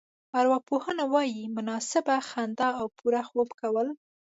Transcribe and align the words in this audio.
ارواپوهنه 0.39 1.03
وايي 1.13 1.43
مناسبه 1.57 2.15
خندا 2.29 2.69
او 2.79 2.85
پوره 2.97 3.21
خوب 3.29 3.47
کول. 3.61 3.87